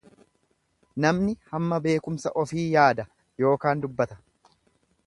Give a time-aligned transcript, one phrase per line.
[1.05, 3.07] Namni hamma beekumsa ofii yaada
[3.45, 4.21] yookaan dubbata.